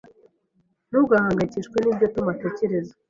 [0.89, 2.93] Ntugahangayikishwe nibyo Tom atekereza.